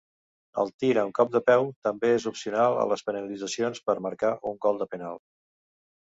El 0.61 0.69
tir 0.83 0.87
amb 1.01 1.11
cop 1.19 1.29
de 1.35 1.41
peu 1.49 1.67
també 1.87 2.09
és 2.13 2.25
opcional 2.31 2.79
a 2.85 2.89
les 2.93 3.05
penalitzacions 3.11 3.85
per 3.91 3.99
marcar 4.09 4.35
un 4.55 4.59
gol 4.69 4.83
de 4.83 4.91
penal. 4.97 5.23